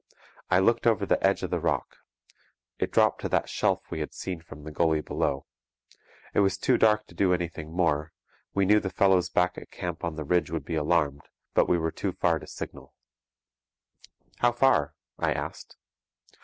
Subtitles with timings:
[0.49, 1.97] I looked over the edge of the rock.
[2.79, 5.45] It dropped to that shelf we had seen from the gully below.
[6.33, 8.11] It was too dark to do anything more;
[8.55, 11.69] we knew the fellows back at the camp on the ridge would be alarmed, but
[11.69, 12.95] we were too far to signal.'
[14.39, 15.77] 'How far?' I asked.